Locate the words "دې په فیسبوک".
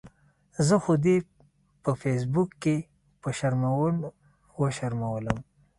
1.03-2.49